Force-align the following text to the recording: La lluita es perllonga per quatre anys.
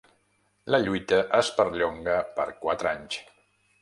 La 0.75 0.79
lluita 0.85 1.19
es 1.39 1.51
perllonga 1.59 2.17
per 2.41 2.47
quatre 2.65 2.93
anys. 2.97 3.21